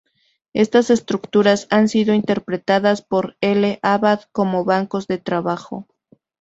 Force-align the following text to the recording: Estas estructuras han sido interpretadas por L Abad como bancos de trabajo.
Estas 0.53 0.89
estructuras 0.89 1.67
han 1.69 1.87
sido 1.87 2.15
interpretadas 2.15 3.03
por 3.03 3.37
L 3.39 3.77
Abad 3.83 4.21
como 4.33 4.65
bancos 4.65 5.05
de 5.05 5.19
trabajo. 5.19 5.85